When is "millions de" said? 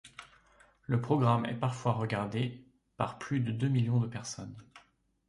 3.69-4.07